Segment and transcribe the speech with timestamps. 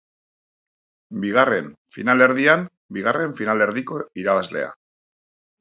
[1.25, 1.67] Bigarren
[1.97, 2.65] finalerdian,
[2.97, 4.73] bigarren finalerdiko irabazlea.